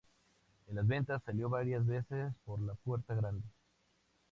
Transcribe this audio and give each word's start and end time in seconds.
En 0.67 0.75
Las 0.75 0.87
Ventas 0.87 1.21
salió 1.23 1.47
varias 1.47 1.85
veces 1.85 2.33
por 2.43 2.59
la 2.59 2.73
puerta 2.73 3.13
grande. 3.13 3.45